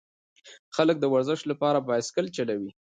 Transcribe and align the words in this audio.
خلک 0.75 0.95
د 0.99 1.05
ورزش 1.13 1.39
لپاره 1.51 1.85
بایسکل 1.87 2.25
چلوي. 2.35 2.71